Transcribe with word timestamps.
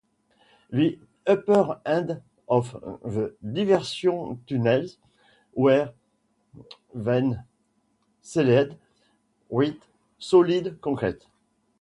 The 0.71 0.97
upper 1.27 1.79
ends 1.85 2.13
of 2.49 2.71
the 3.05 3.35
diversion 3.53 4.43
tunnels 4.47 4.97
were 5.53 5.93
then 6.91 7.43
sealed 8.31 8.77
with 9.47 9.75
solid 10.17 10.81
concrete. 10.81 11.23